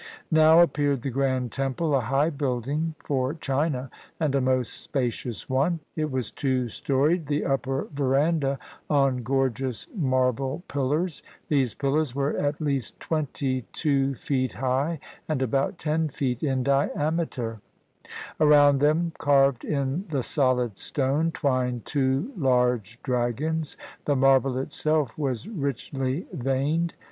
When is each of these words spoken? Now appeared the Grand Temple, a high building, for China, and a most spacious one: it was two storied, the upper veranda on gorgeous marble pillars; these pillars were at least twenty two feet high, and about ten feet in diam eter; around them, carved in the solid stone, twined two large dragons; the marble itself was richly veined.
Now 0.31 0.61
appeared 0.61 1.03
the 1.03 1.11
Grand 1.11 1.51
Temple, 1.51 1.93
a 1.93 1.99
high 1.99 2.31
building, 2.31 2.95
for 2.97 3.35
China, 3.35 3.91
and 4.19 4.33
a 4.33 4.41
most 4.41 4.81
spacious 4.81 5.47
one: 5.47 5.79
it 5.95 6.09
was 6.09 6.31
two 6.31 6.69
storied, 6.69 7.27
the 7.27 7.45
upper 7.45 7.87
veranda 7.93 8.57
on 8.89 9.21
gorgeous 9.21 9.87
marble 9.95 10.63
pillars; 10.67 11.21
these 11.49 11.75
pillars 11.75 12.15
were 12.15 12.35
at 12.35 12.59
least 12.59 12.99
twenty 12.99 13.61
two 13.73 14.15
feet 14.15 14.53
high, 14.53 14.99
and 15.29 15.43
about 15.43 15.77
ten 15.77 16.07
feet 16.09 16.41
in 16.41 16.63
diam 16.63 16.89
eter; 17.19 17.59
around 18.39 18.79
them, 18.79 19.11
carved 19.19 19.63
in 19.63 20.05
the 20.09 20.23
solid 20.23 20.79
stone, 20.79 21.29
twined 21.31 21.85
two 21.85 22.31
large 22.35 22.99
dragons; 23.03 23.77
the 24.05 24.15
marble 24.15 24.57
itself 24.57 25.15
was 25.15 25.47
richly 25.47 26.25
veined. 26.33 26.95